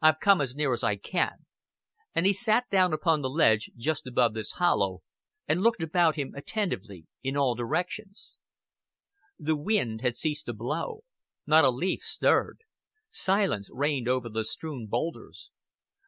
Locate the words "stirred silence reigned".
12.04-14.06